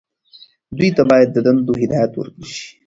[0.77, 2.67] دوی ته باید د دندو هدایت ورکړل شي.